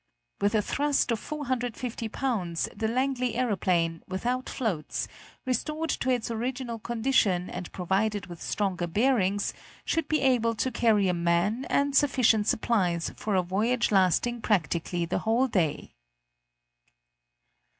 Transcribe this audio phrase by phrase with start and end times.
[0.39, 5.07] With a thrust of 450 pounds, the Langley aeroplane, without floats,
[5.45, 9.53] restored to its original condition and provided with stronger bearings,
[9.85, 15.05] should be able to carry a man and sufficient supplies for a voyage lasting practically
[15.05, 15.93] the whole day.